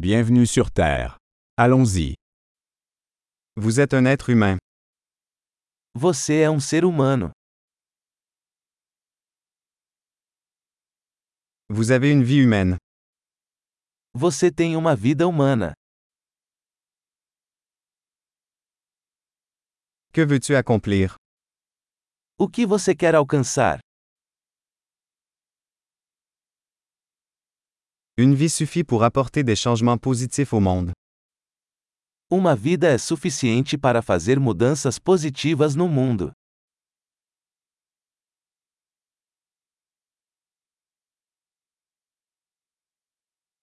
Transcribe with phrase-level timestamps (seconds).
[0.00, 1.18] Bienvenue sur Terre.
[1.56, 2.14] Allons-y.
[3.56, 4.56] Vous êtes un être humain.
[5.96, 7.32] Você é um ser humano.
[11.68, 12.76] Vous avez une vie humaine.
[14.14, 15.74] Você tem uma vida humana.
[20.12, 21.16] Que veux-tu accomplir?
[22.38, 23.80] O que você quer alcançar?
[28.20, 30.90] Une vie suffit pour apporter des changements positifs au monde.
[32.28, 36.32] Uma vida é suficiente para fazer mudanças positivas no mundo.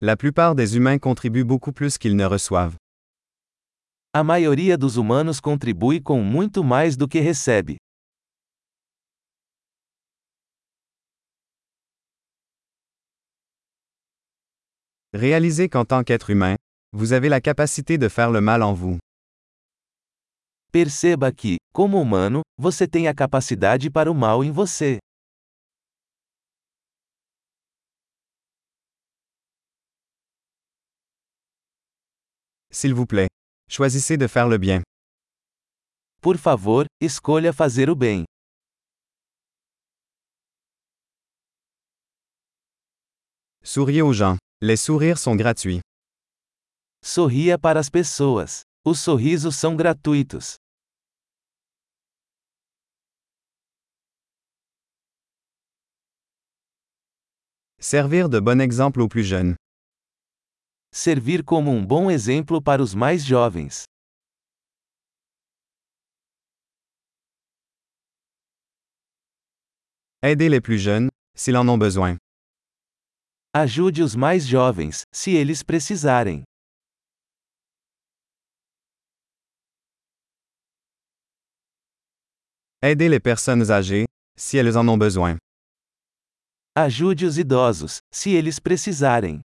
[0.00, 2.74] La plupart des humains contribuent beaucoup plus qu'ils ne reçoivent.
[4.12, 7.76] A maioria dos humanos contribui com muito mais do que recebe.
[15.12, 16.54] Réalisez qu'en tant qu'être humain,
[16.92, 18.98] vous avez la capacité de faire le mal en vous.
[20.70, 25.00] Perceba que, como humano, você tem a capacidade para o mal em você.
[32.70, 33.28] S'il vous plaît,
[33.68, 34.80] choisissez de faire le bien.
[36.20, 38.24] Por favor, escolha fazer o bem.
[43.64, 44.36] Souriez aux gens.
[44.62, 45.80] Les sourires sont gratuits.
[47.02, 48.60] Sorria para as pessoas.
[48.84, 50.56] Os sorrisos são gratuitos.
[57.78, 59.56] Servir de bon exemple aux plus jeunes.
[60.92, 63.84] Servir como um bom exemplo para os mais jovens.
[70.22, 72.18] Aider les plus jeunes, s'ils en ont besoin.
[73.52, 76.44] Ajude os mais jovens, se eles precisarem.
[82.80, 84.06] Aider les personnes âgées,
[84.38, 85.36] si elles en ont besoin.
[86.76, 89.40] Ajude os idosos, se eles precisarem.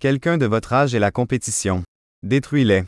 [0.00, 1.82] Quelqu'un de votre âge est la compétition.
[2.22, 2.86] Détruis-les.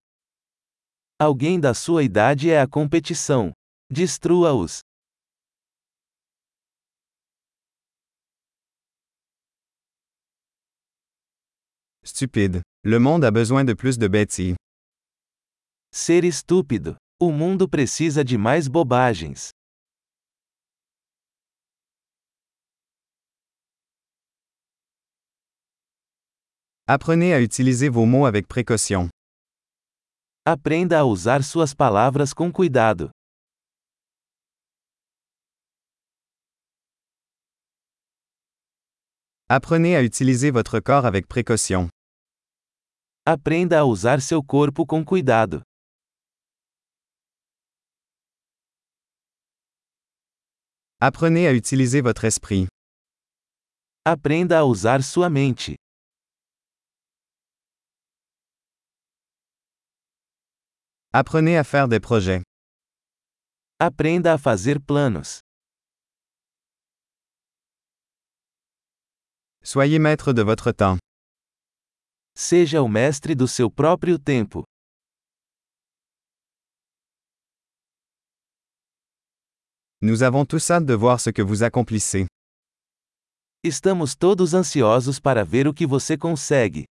[1.18, 3.52] Alguém da sua idade é a competição.
[3.92, 4.82] Destrua-os.
[12.04, 12.62] Stupide.
[12.84, 14.54] Le monde a besoin de plus de bêtises.
[15.92, 16.94] Ser estúpido.
[17.20, 19.50] O mundo precisa de mais bobagens.
[26.86, 29.08] Apprenez à utiliser vos mots avec précaution.
[30.46, 33.10] Aprenda a usar suas palavras com cuidado.
[39.52, 41.88] Apprenez à utiliser votre corps avec précaution.
[43.26, 45.60] Aprenda a usar seu corpo com cuidado.
[51.00, 52.68] Apprenez à utiliser votre esprit.
[54.04, 55.74] Aprenda a usar sua mente.
[61.12, 62.44] Apprenez à faire des projets.
[63.80, 65.40] Aprenda a fazer planos.
[69.62, 70.98] Soyez maître de votre temps.
[72.34, 74.64] Seja o mestre do seu próprio tempo.
[80.00, 82.26] Nous avons tous hâte de voir ce que vous accomplissez.
[83.62, 86.86] Estamos todos ansiosos para ver o que você consegue.